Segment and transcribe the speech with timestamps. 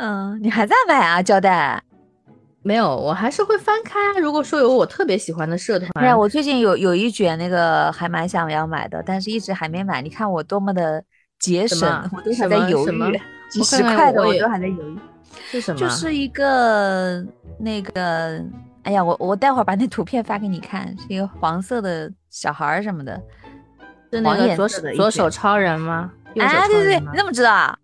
[0.00, 1.82] 嗯，你还在买啊胶带？
[2.62, 4.18] 没有，我还是会翻开。
[4.18, 10.00] 如果说有我特别喜欢的社团，哎呀，我最近有有一卷那个还蛮想要买的，但是一直还没买。
[10.00, 11.02] 你看我多么的
[11.38, 14.98] 节省，我都还在犹豫，几十块的我都还在犹豫。
[15.50, 15.78] 是什么？
[15.78, 17.22] 就是一个
[17.58, 18.42] 那个，
[18.84, 23.20] 哎呀，我我待会儿把那图片发给你看，是一个黄色的小孩儿什么的，
[24.10, 26.10] 是那个左手左手超人吗？
[26.40, 27.78] 啊，对对对，你怎么知道啊？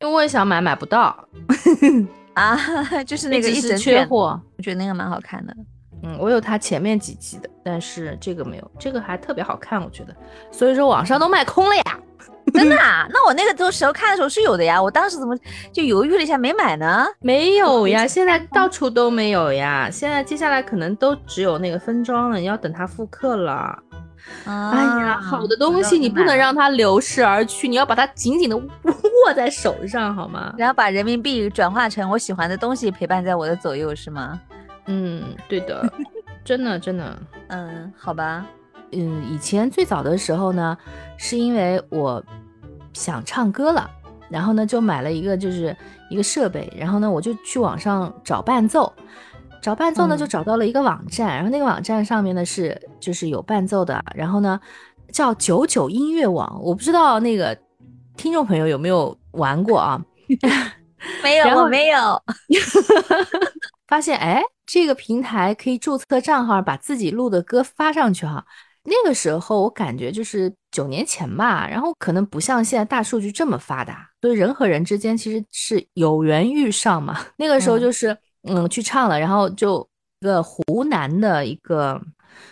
[0.00, 1.16] 因为我也想买，买不到。
[2.34, 2.58] 啊，
[3.06, 5.54] 就是那个一直缺货，我觉得那个蛮好看的。
[6.02, 10.14] 嗯，我有它前面几集的，但是这个没有，这个还特别好看，我觉得。
[10.50, 11.82] 所以说网上都卖空了呀，
[12.52, 12.76] 真的？
[12.76, 13.06] 啊？
[13.08, 15.34] 那我那个时候看的时候是有的呀，我当时怎么
[15.72, 17.06] 就犹豫了一下没买呢？
[17.20, 19.88] 没有呀，现在到处都没有呀。
[19.90, 23.78] 现在接下来可能都只有那个分装了，你要等它复刻了。
[24.44, 30.54] 哎呀，好的东西你不能让它流逝而去，你要把它紧紧的握在手上，好吗？
[30.58, 34.40] 然后把人民币转化成我喜欢的东西，陪伴在我的左右，是吗？
[34.86, 35.90] 嗯，对的，
[36.44, 38.44] 真的真的，嗯，好吧，
[38.92, 40.76] 嗯，以前最早的时候呢，
[41.16, 42.22] 是因为我
[42.92, 43.88] 想唱歌了，
[44.28, 45.74] 然后呢就买了一个就是
[46.10, 48.92] 一个设备，然后呢我就去网上找伴奏。
[49.64, 54.60] 找伴奏呢，就找到了一个网站，然后那个网站上面呢是就是有伴奏的，然后呢
[55.10, 57.58] 叫九九音乐网，我不知道那个
[58.14, 59.98] 听众朋友有没有玩过啊？
[61.24, 62.22] 没有，我没有。
[63.88, 68.44] 发现哎，这个平台可以注册账号，把自己录的歌发上去哈。
[68.82, 77.18] 那个时候我感觉就是九年前吧，然后可能不像现在大数据这么发达，所以人和人之间其实是有缘遇上嘛。
[77.38, 78.14] 那个时候就是。
[78.46, 79.86] 嗯，去唱了，然后就
[80.20, 82.00] 一个湖南的一个，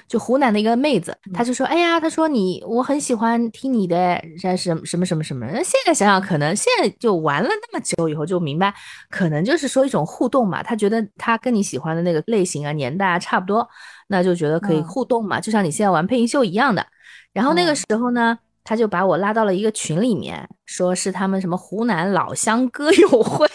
[0.08, 8.72] 就湖南的一个妹子，她就说：“哎呀，她说你我很喜欢听你的，什什什么什么什么。”那现在想想，可能现在就玩了那么久以后，就明白，
[9.10, 10.62] 可能就是说一种互动嘛。
[10.62, 13.68] 她觉得她跟你喜欢的那个类型啊、年代啊差不多，
[14.08, 16.86] 那就觉得可以互动嘛，就像你现在玩配音秀一样的。
[17.32, 23.46] 然后那个时候呢，他就把我拉到了一个群里面，说是他们什么湖南老乡歌友会。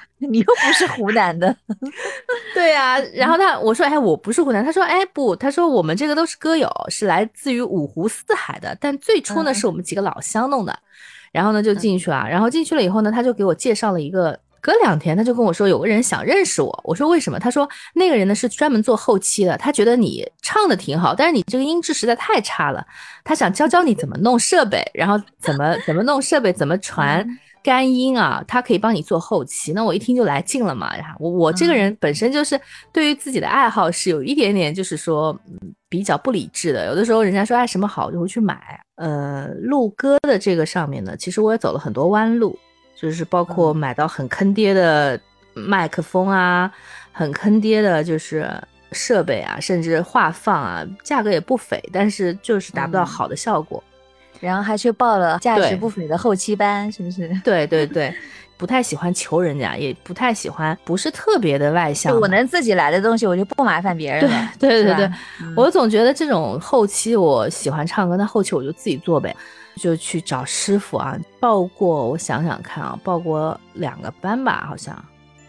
[0.18, 1.54] 你又不是湖南的，
[2.54, 2.98] 对呀。
[3.14, 4.64] 然后他我说哎，我不是湖南。
[4.64, 8.76] 他说哎不，他说我们这个都是歌友，是来自于五湖四海的。
[8.80, 10.78] 但最初呢，是我们几个老乡弄的。
[11.32, 12.26] 然后呢就进去了。
[12.28, 14.38] 然后进去了以后呢，他就给我介绍了一个。
[14.66, 16.80] 隔两天他就跟我说有个人想认识我。
[16.82, 17.38] 我说为什么？
[17.38, 22.84] 他说那个人呢是专门做后期的，他觉得你唱的挺好，但是你这个音质实在太差了，
[23.22, 27.24] 他想教教你怎么弄设备，然后怎么 怎么弄设备，怎么传。
[27.62, 30.92] 干音啊，他可以帮你做后期，那我一听就来劲了嘛。
[31.18, 32.60] 我我这个人本身就是
[32.92, 35.36] 对于自己的爱好是有一点点，就是说
[35.88, 36.86] 比较不理智的。
[36.86, 38.80] 有的时候人家说哎什么好，我就会去买。
[38.96, 42.56] 呃，录歌的这个上面呢，其实我也走了很多弯路，
[42.96, 45.20] 就是包括买到很坑爹的
[45.54, 46.72] 麦克风啊，
[47.12, 48.50] 很坑爹的就是
[48.92, 53.82] 设备啊，甚至画放啊，价格也不菲，但是就是达不到好的效果。
[54.38, 57.28] 然后还去报了价值不菲的后期班，是不是？
[57.42, 58.14] 对对对，
[58.56, 62.18] 不太喜欢求人家，也不太喜欢，不是特别的外向。
[62.18, 64.52] 我能自己来的东西，我就不麻烦别人了。
[64.58, 65.10] 对对对对，
[65.56, 69.36] 我总觉得这种后期，我喜欢唱歌，那后期我就自己做呗，
[69.76, 71.18] 就去找师傅啊。
[71.38, 75.04] 报过，我想想看啊，报过两个班吧，好像。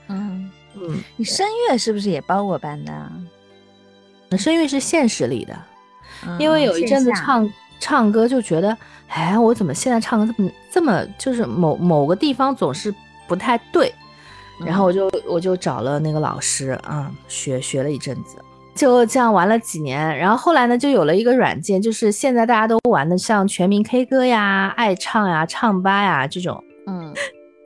[0.09, 4.37] 嗯嗯，你声乐是不是也报过班的？
[4.37, 5.57] 声乐是现实里的，
[6.37, 7.49] 因为有一阵子唱。
[7.79, 8.77] 唱歌就觉得，
[9.07, 12.93] 哎，我怎么现在唱歌这么这么，就是某某个地方总是
[13.27, 13.93] 不太对，
[14.65, 18.37] 然后我就我就找了那个老师啊，学学了一阵子，
[18.75, 26.66] 就这样玩了几年，然后后来呢，就有了一个软件，就是现在大家都玩的，像全民 K 歌呀、爱唱呀、唱吧呀这种，嗯。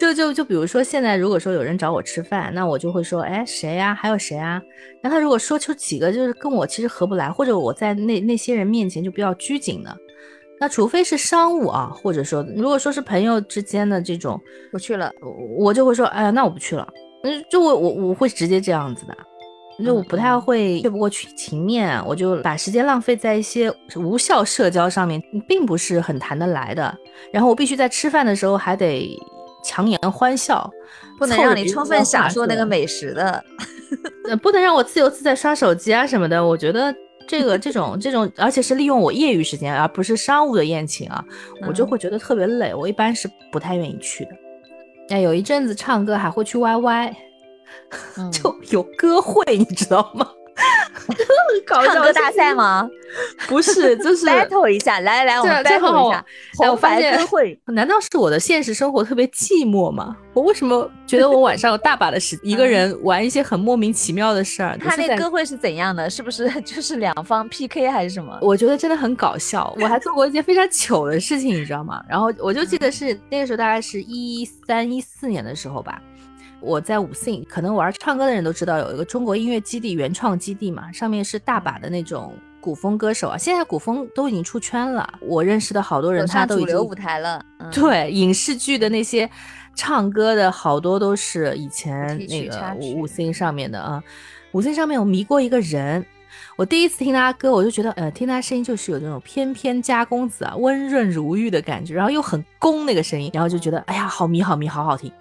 [0.01, 3.93] 就就就比如说现在如果说有人找我吃饭，那我就会说，哎，谁呀？
[3.93, 4.59] 还有谁啊？
[4.99, 9.95] 那他如果说出几个就是跟我其实合不来，或者我在那那些人面前就比较拘谨的，
[10.59, 14.41] 那除非是商务啊，或者说如果说是朋友之间的这种，
[14.73, 15.11] 我去了，
[15.55, 16.87] 我就会说，哎呀，那我不去了。
[17.23, 19.15] 嗯，就我我我会直接这样子的，
[19.85, 26.97] 就我不太会越不过去情面，我就把时间浪费在一些无效社交上面，并不是很谈得来的。
[27.31, 29.15] 然后我必须在吃饭的时候还得。
[29.63, 30.69] 强颜欢笑，
[31.17, 33.43] 不能让你充分享受那个美食的，
[34.41, 36.45] 不能让我自由自在刷手机啊什么的。
[36.45, 36.93] 我觉得
[37.27, 41.23] 这个 这种这种，而且是利用我业余时间，而不是商务的宴请啊，
[41.67, 42.73] 我就会觉得特别累。
[42.73, 44.31] 我一般是不太愿意去的。
[45.09, 47.13] 哎，有一阵子唱歌还会去 YY，
[48.31, 50.27] 就有歌会，你知道吗？
[51.67, 52.89] 唱歌大赛吗？
[53.47, 56.25] 不是，就是 battle 一下，来来来，我们 battle 一下，
[56.69, 60.15] 我发现会，难道是我的现实生活特别寂寞吗？
[60.33, 64.77] 我为什么觉得我晚上有大把的时一个人玩一些很莫名其妙的事儿？
[64.77, 66.09] 他那歌会是怎样的？
[66.09, 68.37] 是不是 就是两方 PK 还是什么？
[68.41, 69.73] 我觉得真的很搞笑。
[69.79, 72.01] 我还做过一件非常糗的事情，你知道吗？
[72.07, 76.01] 然后我就记得是那个时候，大概是一三一四年的时候吧。
[76.61, 83.37] 我在五信，可能玩唱歌的人都知道有一个中国音乐基地原创基地嘛，上面是大把的那种古风歌手啊。
[83.37, 87.43] 现在古风都已经出圈了，我认识的好多人他都已经主流舞台了。
[87.71, 89.29] 对，影视剧的那些
[89.75, 94.01] 唱歌的好多都是以前那个五五星上面的啊。
[94.51, 96.05] 五星上面我迷过一个人，
[96.57, 105.11] 我第一次听他歌，我就觉得呃，听他声音就是有那种翩翩家公子啊，温润如玉的感觉，然后又很攻那个声音，然后就觉得哎呀，好迷好迷，好好听。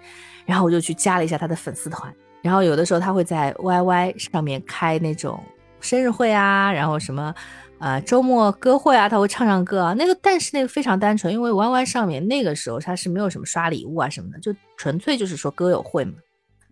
[0.45, 5.41] 然后我就去加了一下他的粉丝团，然后有的时候他会在 YY 上面开那种
[5.79, 7.33] 生日会啊，然后什么，
[7.79, 9.93] 呃，周末歌会啊，他会唱唱歌啊。
[9.93, 16.13] 那个但是那个非常单纯，因为 YY 上面那个时候他是没有什么刷礼物啊什么的，就纯粹就是说歌友会嘛。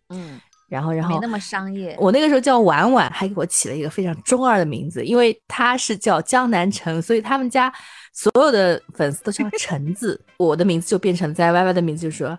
[0.09, 1.95] 嗯，然后然后没那么商业。
[1.99, 7.71] 我那个时候叫婉婉，还给我起了一个非常中二的名字，因为他是叫江南城，所以他们家
[8.13, 12.37] 所有的粉丝都叫橙子，我的名字就变成在 YY 的名字就是说。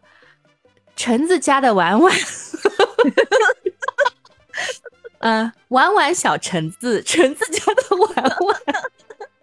[1.03, 2.15] 橙子家的婉婉，
[5.21, 8.57] 嗯， 婉婉小橙子， 橙子家的婉婉。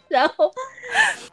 [0.08, 0.54] 然后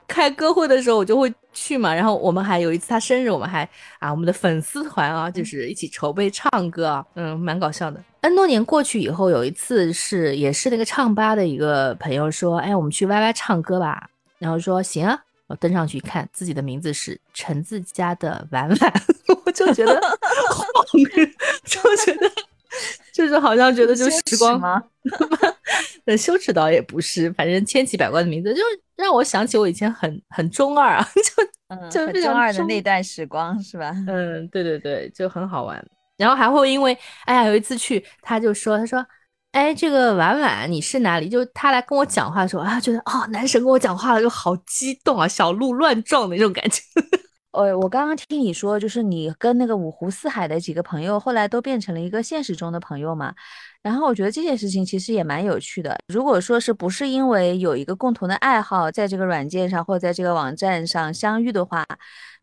[0.09, 1.95] 开歌会的时候，我就会去嘛。
[1.95, 3.69] 然后我们还有一次他生日，我们还
[3.99, 8.03] 啊，我们的粉丝团啊，就是一起筹备唱歌啊，嗯，蛮搞笑的。
[8.23, 14.09] N 多年过去以后，有一次是也是那个唱吧的一个朋友说，哎，我们去 YY 唱歌吧。
[14.39, 15.21] 然后说行啊。
[15.47, 18.93] 我登上去一看，自己的名字是橙子家的婉婉，
[19.45, 20.01] 我 就觉得
[20.51, 20.65] 好，
[21.65, 22.31] 就觉得
[23.13, 24.83] 就是好像觉得就时光吗？
[26.05, 28.61] 那羞耻倒也不是，反正千奇百怪的名字，就
[28.97, 31.09] 让我想起我以前很很中二啊，
[31.91, 33.95] 就就中二的那段时光是吧？
[34.07, 35.85] 嗯，对对对，就很好玩。
[36.17, 39.05] 然后还会因为，哎呀，有一次去，他就说，他说。
[39.55, 41.29] 哎，这个婉婉，你是哪里？
[41.29, 46.83] 就他来跟我讲话的时候啊，觉得哦，男神跟我讲话了，就好激动啊，小鹿乱撞的那种感觉。
[47.55, 53.33] 呃，我刚刚听你说，就是你跟那个五湖四海的几个朋友，后来都变成了一个现实中的朋友嘛。
[53.81, 55.97] 然后我觉得这件事情其实也蛮有趣的。
[56.09, 61.87] 如果说是不是因为有一个共同的爱好，在这个软件上或者在这个网站上相遇的话。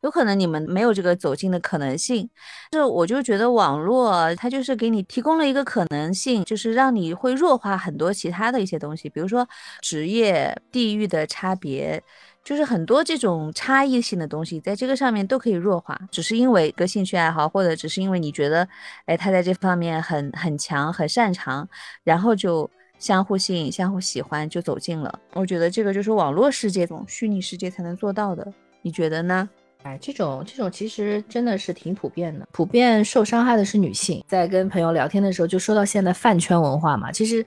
[0.01, 2.27] 有可能你们没有这个走近的可能性，
[2.71, 9.47] 就我就觉得网络它就是给你提供了一个可能性，就是让你会弱化很多其他的一些东西，比如说
[9.79, 12.01] 职业、地域的差别，
[12.43, 18.67] 就是很多这种差异性的东西，在这个上面都可以弱化，只是因为一个兴趣爱好，或者只是因为你觉得，
[19.05, 21.67] 哎，他在这方面很很强、很擅长，
[22.03, 25.19] 然后就相互吸引、相互喜欢，就走近了。
[25.33, 28.51] 我觉得这个就是网络世界中虚拟世界才能做到的，
[28.81, 29.47] 你觉得呢？
[29.83, 34.23] 哎，这种这种其实真的是挺普遍的，普遍受伤害的是女性。
[34.27, 37.43] 在跟朋友聊天的时候，就说到现在饭圈文化嘛，其实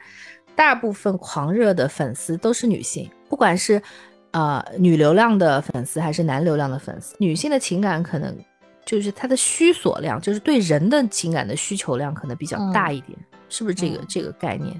[0.56, 3.80] 大部分狂热的粉丝都是女性，不管是
[4.34, 8.36] 呃女流量的粉丝还是男流量的粉丝，女性的情感可能
[8.84, 14.78] 就是她的需索量，就是对人的情感的需求量可能比较大一点，是不是这个这个概念？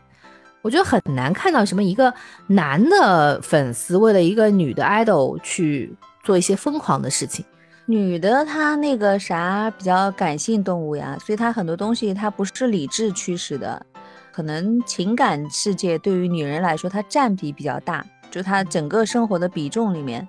[0.60, 2.12] 我觉得很难看到什么一个
[2.46, 5.96] 男的粉丝为了一个女的 idol 去。
[6.24, 7.44] 做一些疯狂的事情，
[7.84, 13.84] 女的她那个啥比较感性动物呀，所以她很多东西她不是理智驱使的，
[14.32, 18.02] 可能情感世界对于女人来说，她占比比较大，
[18.34, 20.26] 就她整个生活的比重里面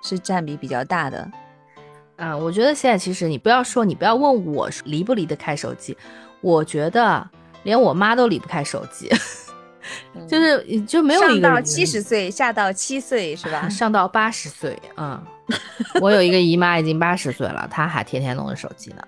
[0.00, 1.28] 是占比比较大的。
[2.16, 5.96] 啊，我觉得现在其实你不要说，你不要问我离不离得开手机，
[6.40, 7.28] 我觉得
[7.64, 9.10] 连我妈都离不开手机。
[10.28, 13.66] 就是就没有一个上到七十岁，下到七岁是吧？
[13.70, 15.20] 上到八十岁，嗯，
[16.00, 19.02] 我有一个姨妈已经八十岁了，她还天天弄着手机呢，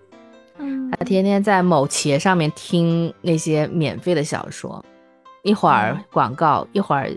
[0.58, 4.82] 嗯，她天天在某企业上面听那些免费的小说，
[5.42, 7.10] 一会儿广告，一会儿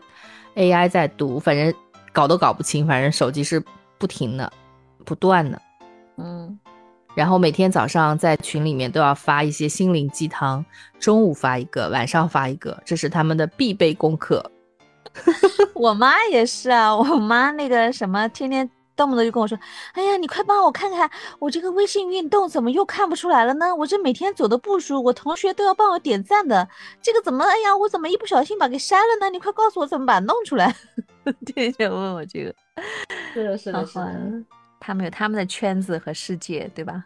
[0.58, 1.74] AI 在读，反正
[2.12, 3.64] 搞都搞不清，反正手机是
[3.98, 4.52] 不停的，
[5.06, 5.62] 不断的，
[6.18, 6.60] 嗯。
[7.16, 10.64] 然后每天早上在群里面都要发一些心灵鸡汤，
[11.00, 14.52] 中午发一个，晚上发一个，这是他们的必备功课。
[15.74, 19.58] 我妈也是啊，我妈那个什么，天天动不动就跟我说
[19.94, 23.74] ：“哎呀，你快帮我看看，我这个微信运动怎么又看不出来了呢？
[23.74, 26.68] 我这每天走的步数，我同学都要帮我点赞的，
[27.02, 27.46] 这个怎么？
[27.46, 29.30] 哎呀，我怎么一不小心把给删了呢？
[29.30, 30.76] 你快告诉我怎么把它弄出来。
[31.46, 32.54] ”天天问我这个，
[33.34, 34.44] 是的，是的，是的。
[34.80, 37.06] 他们有他们的圈子和世界，对吧？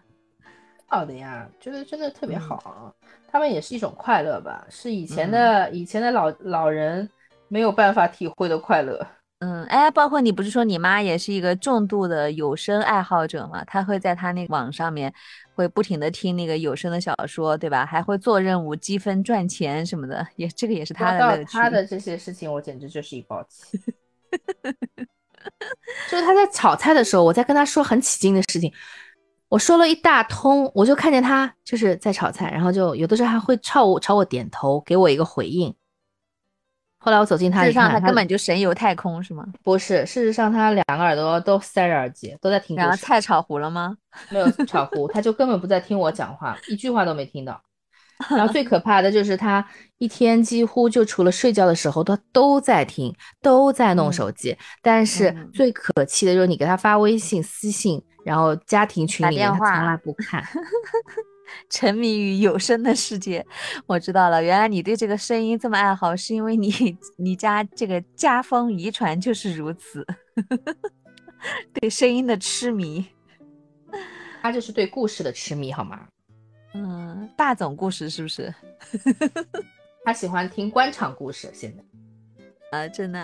[0.87, 2.93] 好的呀，觉得真的特别好。
[3.31, 7.09] 他们也是一种快乐吧，是以前的以前的老老人
[7.47, 9.05] 没有办法体会的快乐。
[9.43, 13.63] 嗯，哎，包括你不是说你妈也是一个重度的有声爱好者吗？
[13.65, 15.11] 她会在她那个网上面
[15.55, 17.83] 会不停的听那个有声的小说，对吧？
[17.83, 21.53] 还会做任务积分赚钱什么的，也这个也是她的乐趣。
[21.53, 23.79] 她的这些事情，我简直就是一包气。
[26.11, 28.71] 就是他在炒菜的时候，我在跟他说很起劲的事情，
[29.49, 35.73] 我说了一大通，我就看见他就是在炒菜，然后就有的时候还会朝我朝我点头，给我一个回应。
[37.03, 39.43] 后来我走近他，事实上他根本就神游太空，是吗？
[39.63, 42.77] 不是，事实上他两个耳朵都塞着耳机，都在听。
[42.77, 43.97] 然后菜炒糊了吗？
[44.29, 47.59] 没有炒糊，他就根本不在听我讲话，一句话都没听到。
[48.29, 49.67] 然后最可怕的就是他
[49.97, 54.55] 一天几乎就除了睡觉的时候，他都在听，都在弄手机。
[54.83, 60.43] 但是最可气的就是你给他发微信私信，然后家庭群里面他从来不看。
[61.69, 63.45] 沉迷于有声的世界，
[63.85, 64.41] 我知道了。
[64.43, 70.05] 原来你对这个声音这么爱好，是因为你你家这个家风遗传就是如此，
[71.73, 73.05] 对声音的痴迷。
[74.41, 76.07] 他就是对故事的痴迷，好吗？
[76.73, 78.53] 嗯，大总故事是不是？
[80.03, 81.83] 他喜欢听官场故事，现在。
[82.71, 83.19] 啊，真的，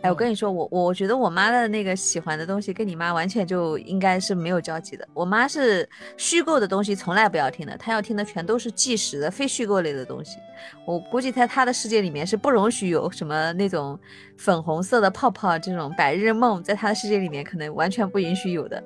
[0.00, 5.06] 哎，我跟你说，我我觉得我妈的那个喜欢的东西跟你妈完全就应该是没有交集的。
[5.12, 10.38] 我妈是虚构的东西从来不要听的，她要听的全都是纪实的、非虚构类的东西。
[10.86, 13.98] 我估计在她的世界里面是不容许有什么那种
[14.38, 18.82] 粉红色的泡泡这种白日梦，在她的世界里面可能完全不允许有的。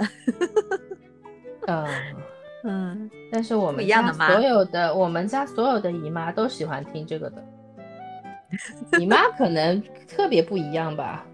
[1.68, 1.86] 嗯
[2.64, 7.44] 嗯，但是我们家所有的我们家所有的姨妈都喜欢听这个的。
[8.98, 11.24] 你妈可能特别不一样吧？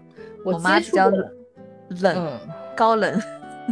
[0.45, 1.11] 我妈比较
[2.01, 2.39] 冷，
[2.75, 3.21] 高冷。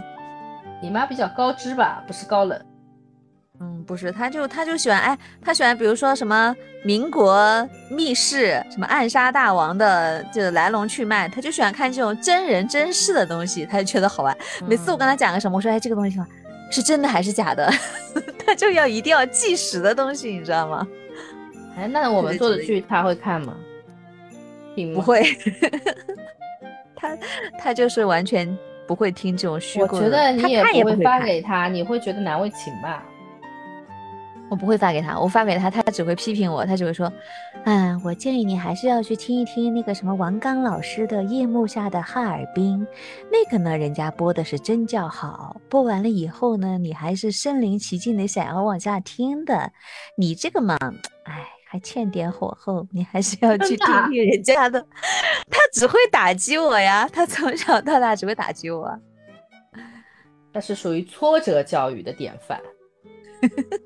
[0.81, 2.03] 你妈比较高知吧？
[2.05, 2.59] 不是高冷。
[3.59, 14.37] 嗯，不是，她就她就喜欢哎，她喜欢比如说什么民国密室，什么暗杀大王的就来龙去脉，她就喜欢看这种真人真事的东西，她就觉得好玩。
[14.67, 16.19] 每次我跟她讲个什么，我说哎这个东西
[16.69, 17.67] 是真的还是假的，
[18.45, 20.87] 她就要一定要计时的东西，你知道吗？
[21.77, 23.55] 哎，那我们做的剧他会看吗？
[24.93, 25.23] 不会，
[26.95, 27.17] 他
[27.59, 28.47] 他就是完全
[28.87, 29.97] 不会听这种虚构。
[29.97, 33.03] 我觉得你也不会发给他，你会觉得难为情吧？
[34.49, 37.11] 我不会发给他，我发给他，他只会批评我，他只会说
[37.65, 42.79] ：“嗯，我建议你还是要去听一听那个什么王刚老师的《夜幕下的哈尔滨》，
[43.31, 49.71] 那个呢，人家播的是真叫好，播完了以后呢，你还是身临其境的想要往下听的。
[50.15, 50.77] 你这个嘛，
[51.23, 54.79] 哎。”还欠点火候，你还是要去听听人家的。
[55.51, 58.97] 他只会打击我呀，他从小到大只会打击我。
[60.53, 62.57] 他是属于挫折教育的典范。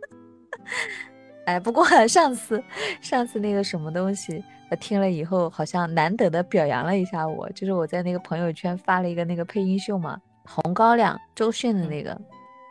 [1.47, 2.63] 哎，不过上次
[3.01, 12.11] 上次那个什么东西，他听了以后好像难得的表扬了一下我，就是我在那个朋友圈发了一个那个配音秀嘛，红高粱周迅的那个，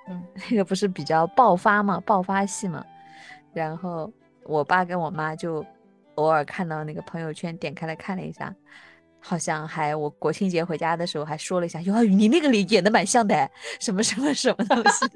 [0.09, 2.85] 嗯， 那个不是比较爆发嘛，爆发戏嘛，
[3.53, 4.09] 然后。
[4.45, 5.65] 我爸跟我妈就
[6.17, 8.55] 偶尔看到那个朋友圈，点开来看了一下，
[9.21, 15.07] 好像还我国庆节回家的时候还说了一下，哟，你那个脸演的蛮像的，什么什么什么东西，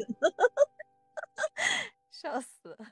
[2.11, 2.87] 笑死了。